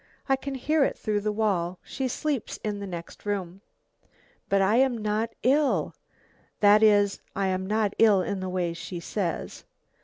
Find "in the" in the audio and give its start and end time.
2.65-2.87, 8.23-8.49